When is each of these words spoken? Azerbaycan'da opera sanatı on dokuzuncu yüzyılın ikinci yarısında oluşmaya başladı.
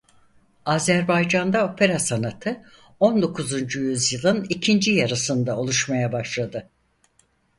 Azerbaycan'da 0.65 1.65
opera 1.65 1.99
sanatı 1.99 2.63
on 2.99 3.21
dokuzuncu 3.21 3.79
yüzyılın 3.81 4.45
ikinci 4.49 4.91
yarısında 4.91 5.57
oluşmaya 5.57 6.11
başladı. 6.11 6.69